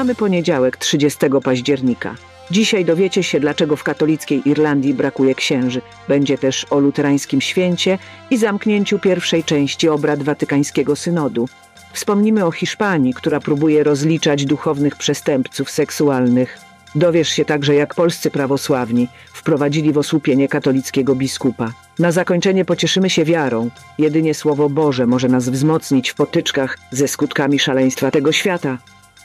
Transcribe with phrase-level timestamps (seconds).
[0.00, 2.14] Mamy poniedziałek 30 października.
[2.50, 5.80] Dzisiaj dowiecie się, dlaczego w katolickiej Irlandii brakuje księży.
[6.08, 7.98] Będzie też o luterańskim święcie
[8.30, 11.48] i zamknięciu pierwszej części obrad watykańskiego synodu.
[11.92, 16.58] Wspomnimy o Hiszpanii, która próbuje rozliczać duchownych przestępców seksualnych.
[16.94, 21.72] Dowiesz się także, jak polscy prawosławni wprowadzili w osłupienie katolickiego biskupa.
[21.98, 23.70] Na zakończenie pocieszymy się wiarą.
[23.98, 28.78] Jedynie Słowo Boże może nas wzmocnić w potyczkach ze skutkami szaleństwa tego świata.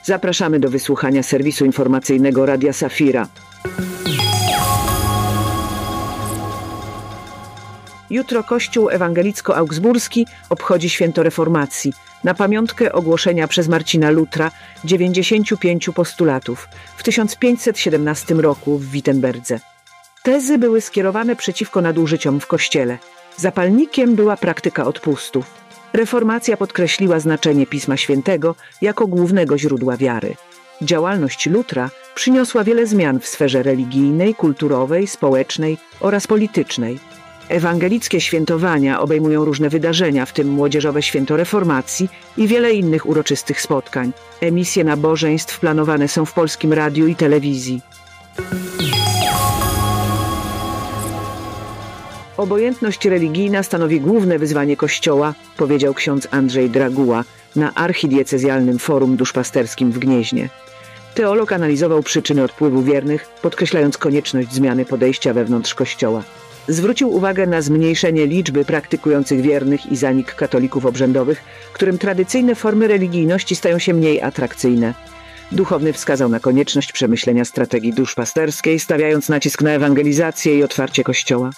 [0.05, 3.27] Zapraszamy do wysłuchania serwisu informacyjnego Radia Safira.
[8.09, 14.51] Jutro Kościół Ewangelicko-Augsburski obchodzi święto reformacji na pamiątkę ogłoszenia przez Marcina Lutra
[14.83, 16.67] 95 postulatów
[16.97, 19.59] w 1517 roku w Wittenberdze.
[20.23, 22.97] Tezy były skierowane przeciwko nadużyciom w Kościele.
[23.37, 25.64] Zapalnikiem była praktyka odpustów.
[25.93, 30.35] Reformacja podkreśliła znaczenie Pisma Świętego jako głównego źródła wiary.
[30.81, 36.99] Działalność Lutra przyniosła wiele zmian w sferze religijnej, kulturowej, społecznej oraz politycznej.
[37.49, 44.11] Ewangelickie świętowania obejmują różne wydarzenia, w tym Młodzieżowe Święto Reformacji i wiele innych uroczystych spotkań.
[44.41, 47.81] Emisje nabożeństw planowane są w polskim radiu i telewizji.
[52.37, 57.23] Obojętność religijna stanowi główne wyzwanie Kościoła, powiedział ksiądz Andrzej Draguła
[57.55, 60.49] na archidiecezjalnym forum duszpasterskim w Gnieźnie.
[61.13, 66.23] Teolog analizował przyczyny odpływu wiernych, podkreślając konieczność zmiany podejścia wewnątrz Kościoła.
[66.67, 71.43] Zwrócił uwagę na zmniejszenie liczby praktykujących wiernych i zanik katolików obrzędowych,
[71.73, 74.93] którym tradycyjne formy religijności stają się mniej atrakcyjne.
[75.51, 81.49] Duchowny wskazał na konieczność przemyślenia strategii duszpasterskiej, stawiając nacisk na ewangelizację i otwarcie Kościoła.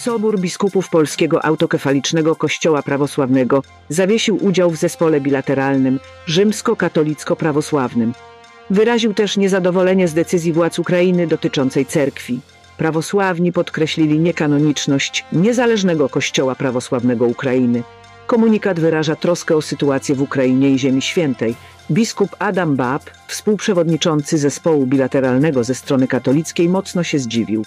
[0.00, 8.12] Sobór Biskupów Polskiego Autokefalicznego Kościoła Prawosławnego zawiesił udział w zespole bilateralnym rzymsko-katolicko-prawosławnym.
[8.70, 12.40] Wyraził też niezadowolenie z decyzji władz Ukrainy dotyczącej cerkwi.
[12.76, 17.82] Prawosławni podkreślili niekanoniczność niezależnego Kościoła Prawosławnego Ukrainy.
[18.26, 21.54] Komunikat wyraża troskę o sytuację w Ukrainie i Ziemi Świętej.
[21.90, 27.64] Biskup Adam Bab, współprzewodniczący zespołu bilateralnego ze strony katolickiej, mocno się zdziwił.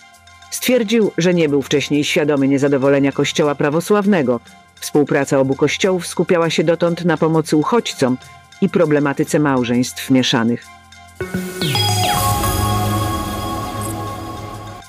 [0.53, 4.40] Stwierdził, że nie był wcześniej świadomy niezadowolenia Kościoła prawosławnego.
[4.75, 8.18] Współpraca obu kościołów skupiała się dotąd na pomocy uchodźcom
[8.62, 10.66] i problematyce małżeństw mieszanych.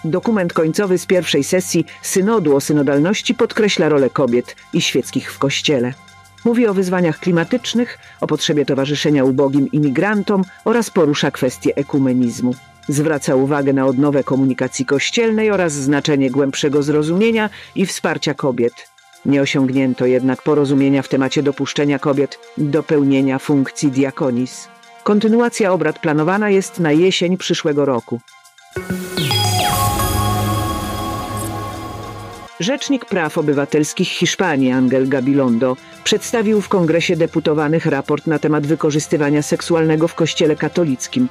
[0.05, 5.95] Dokument końcowy z pierwszej sesji Synodu o synodalności podkreśla rolę kobiet i świeckich w Kościele.
[6.45, 12.55] Mówi o wyzwaniach klimatycznych, o potrzebie towarzyszenia ubogim imigrantom oraz porusza kwestię ekumenizmu.
[12.89, 18.73] Zwraca uwagę na odnowę komunikacji kościelnej oraz znaczenie głębszego zrozumienia i wsparcia kobiet.
[19.27, 24.69] Nie osiągnięto jednak porozumienia w temacie dopuszczenia kobiet do pełnienia funkcji diakonis.
[25.05, 28.21] Kontynuacja obrad planowana jest na jesień przyszłego roku.
[32.61, 40.09] Rzecznik Praw Obywatelskich Hiszpanii Angel Gabilondo przedstawił w Kongresie Deputowanych raport na temat wykorzystywania seksualnego
[40.09, 41.29] w Kościele katolickim.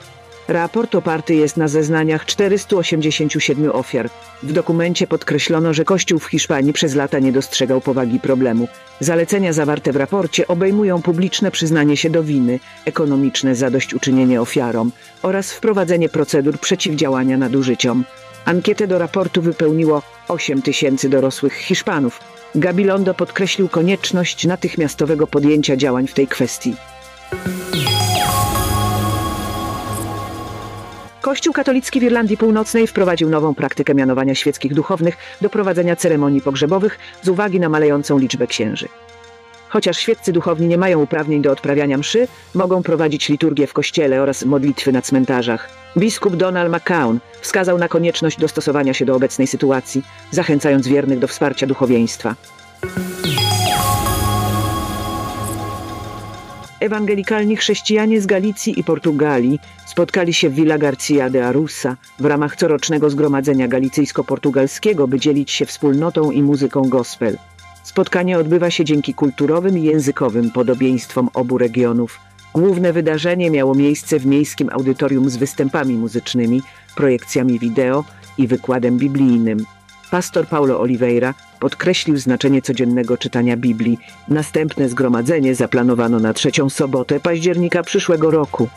[0.48, 4.10] Raport oparty jest na zeznaniach 487 ofiar.
[4.44, 8.68] W dokumencie podkreślono, że Kościół w Hiszpanii przez lata nie dostrzegał powagi problemu.
[9.00, 16.10] Zalecenia zawarte w raporcie obejmują publiczne przyznanie się do winy, ekonomiczne zadośćuczynienie ofiarom oraz wprowadzenie
[16.10, 18.04] procedur przeciwdziałania nadużyciom.
[18.46, 22.20] Ankietę do raportu wypełniło 8 tysięcy dorosłych Hiszpanów.
[22.56, 26.76] Gabilondo podkreślił konieczność natychmiastowego podjęcia działań w tej kwestii.
[31.24, 37.00] Kościół katolicki w Irlandii Północnej wprowadził nową praktykę mianowania świeckich duchownych do prowadzenia ceremonii pogrzebowych
[37.22, 38.88] z uwagi na malejącą liczbę księży.
[39.70, 44.46] Chociaż świeccy duchowni nie mają uprawnień do odprawiania mszy, mogą prowadzić liturgię w kościele oraz
[44.46, 45.70] modlitwy na cmentarzach.
[45.98, 51.68] Biskup Donald McCown wskazał na konieczność dostosowania się do obecnej sytuacji, zachęcając wiernych do wsparcia
[51.68, 52.36] duchowieństwa.
[56.84, 62.56] Ewangelikalni chrześcijanie z Galicji i Portugalii spotkali się w Villa Garcia de Arusa w ramach
[62.56, 67.38] corocznego zgromadzenia galicyjsko-portugalskiego, by dzielić się wspólnotą i muzyką gospel.
[67.84, 72.20] Spotkanie odbywa się dzięki kulturowym i językowym podobieństwom obu regionów.
[72.54, 76.62] Główne wydarzenie miało miejsce w miejskim audytorium z występami muzycznymi,
[76.96, 78.04] projekcjami wideo
[78.38, 79.66] i wykładem biblijnym.
[80.14, 83.98] Pastor Paulo Oliveira podkreślił znaczenie codziennego czytania Biblii.
[84.28, 88.70] Następne zgromadzenie zaplanowano na trzecią sobotę października przyszłego roku.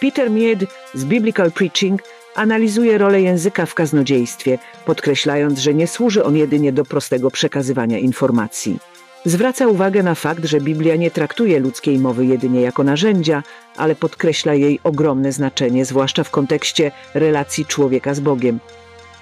[0.00, 0.60] Peter Mied
[0.94, 2.02] z Biblical Preaching
[2.34, 8.78] analizuje rolę języka w kaznodziejstwie, podkreślając, że nie służy on jedynie do prostego przekazywania informacji.
[9.26, 13.42] Zwraca uwagę na fakt, że Biblia nie traktuje ludzkiej mowy jedynie jako narzędzia,
[13.76, 18.58] ale podkreśla jej ogromne znaczenie, zwłaszcza w kontekście relacji człowieka z Bogiem.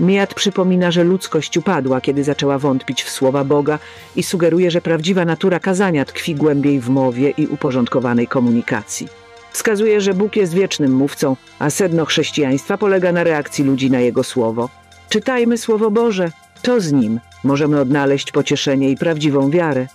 [0.01, 3.79] Miat przypomina, że ludzkość upadła, kiedy zaczęła wątpić w słowa Boga
[4.17, 9.09] i sugeruje, że prawdziwa natura kazania tkwi głębiej w mowie i uporządkowanej komunikacji.
[9.53, 14.25] Wskazuje, że Bóg jest wiecznym mówcą, a sedno chrześcijaństwa polega na reakcji ludzi na Jego
[14.25, 14.69] słowo.
[15.09, 16.31] Czytajmy Słowo Boże,
[16.63, 19.87] to z nim możemy odnaleźć pocieszenie i prawdziwą wiarę.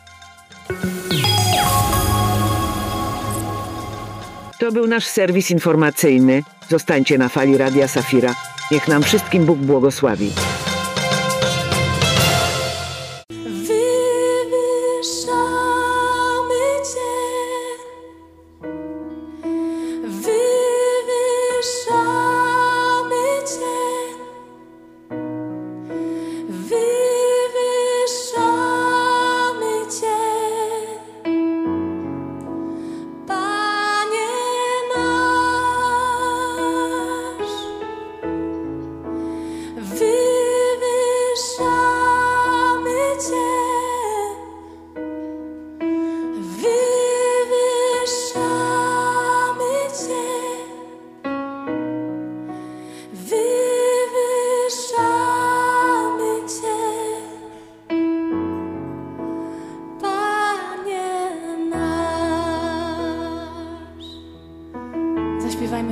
[4.60, 6.44] To był nasz serwis informacyjny.
[6.70, 8.36] Zostańcie na fali Radia Safira.
[8.72, 10.32] Niech nam wszystkim Bóg błogosławi.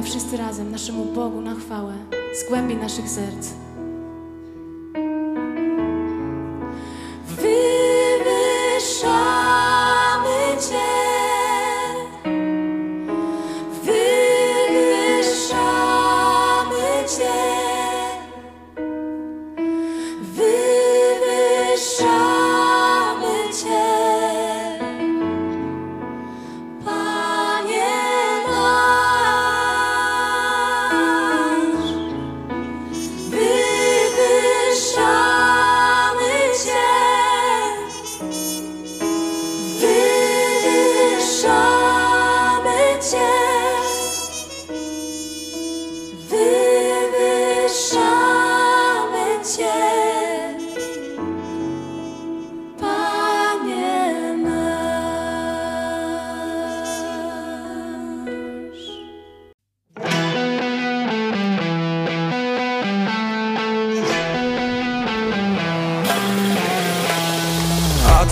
[0.03, 1.93] Wszyscy razem naszemu Bogu na chwałę
[2.33, 3.64] z głębi naszych serc.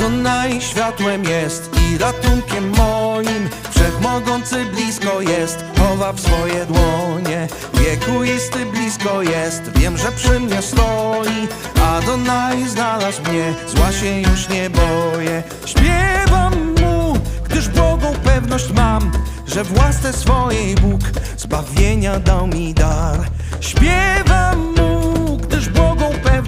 [0.03, 9.21] Adonai światłem jest i ratunkiem moim Wszechmogący blisko jest, chowa w swoje dłonie Wiekuisty blisko
[9.21, 11.47] jest, wiem, że przy mnie stoi
[11.83, 15.43] Adonai znalazł mnie, zła się już nie boję.
[15.65, 19.11] Śpiewam Mu, gdyż Bogą pewność mam
[19.47, 21.01] Że w łasce swojej Bóg
[21.37, 23.19] zbawienia dał mi dar.
[23.59, 24.92] Śpiewam Mu,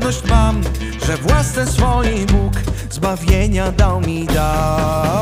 [0.06, 0.62] pewność mam
[1.06, 2.54] Że w łasce swojej Bóg
[2.90, 5.15] zbawienia dał mi dar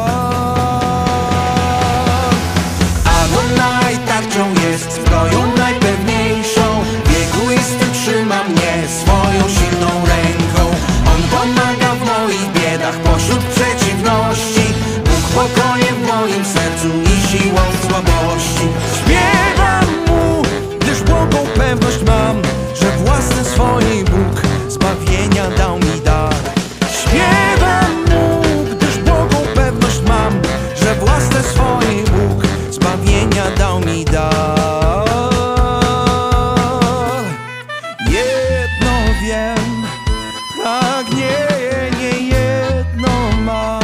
[40.63, 43.83] pragnienie jedno mam.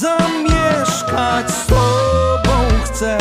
[0.00, 3.18] Zamieszkać z Tobą chcę.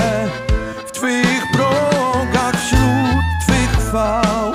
[0.87, 4.53] W Twych progach wśród Twych chwał.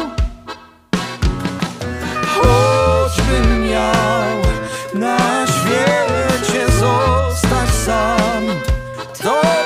[2.26, 4.36] Choćbym miał
[4.94, 8.44] na świecie zostać sam
[9.22, 9.59] To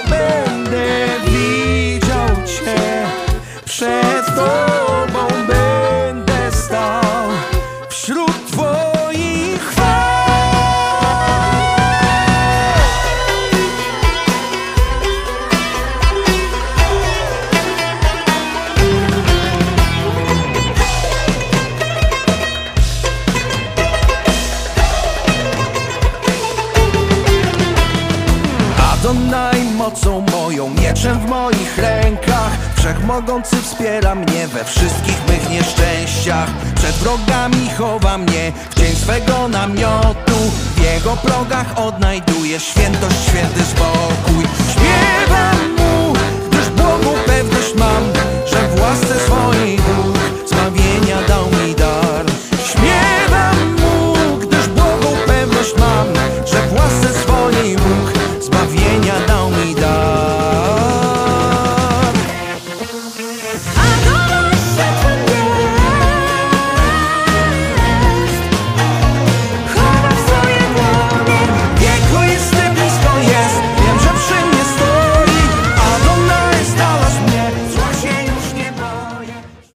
[33.14, 36.48] Wszechmogący wspiera mnie we wszystkich mych nieszczęściach.
[36.74, 40.38] Przed wrogami chowa mnie w cień swego namiotu.
[40.76, 44.44] W jego progach odnajduję świętość, święty spokój.
[44.72, 46.12] Śpiewam mu,
[46.48, 48.04] gdyż Bogu pewność mam
[48.46, 51.53] Że w łasce swojej Bóg zbawienia dał